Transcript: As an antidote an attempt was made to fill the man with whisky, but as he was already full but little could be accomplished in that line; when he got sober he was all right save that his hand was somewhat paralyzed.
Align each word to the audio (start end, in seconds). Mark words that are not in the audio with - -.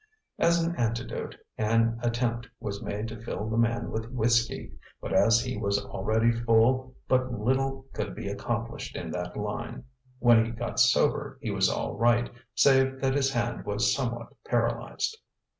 As 0.39 0.63
an 0.63 0.75
antidote 0.77 1.35
an 1.59 1.99
attempt 2.01 2.47
was 2.59 2.81
made 2.81 3.07
to 3.09 3.21
fill 3.21 3.47
the 3.47 3.55
man 3.55 3.91
with 3.91 4.09
whisky, 4.09 4.71
but 4.99 5.13
as 5.13 5.41
he 5.41 5.57
was 5.57 5.77
already 5.85 6.31
full 6.31 6.95
but 7.07 7.31
little 7.39 7.85
could 7.93 8.15
be 8.15 8.27
accomplished 8.27 8.95
in 8.95 9.11
that 9.11 9.37
line; 9.37 9.83
when 10.17 10.43
he 10.43 10.51
got 10.53 10.79
sober 10.79 11.37
he 11.39 11.51
was 11.51 11.69
all 11.69 11.93
right 11.95 12.31
save 12.55 12.99
that 12.99 13.13
his 13.13 13.31
hand 13.31 13.63
was 13.63 13.93
somewhat 13.93 14.29
paralyzed. 14.43 15.19